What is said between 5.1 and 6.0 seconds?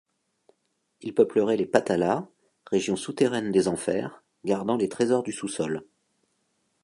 du sous-sol.